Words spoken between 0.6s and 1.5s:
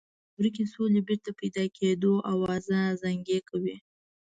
سولې د بېرته